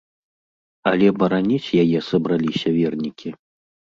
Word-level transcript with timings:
Але 0.91 1.07
бараніць 1.19 1.73
яе 1.83 1.99
сабраліся 2.09 2.67
вернікі. 2.79 3.29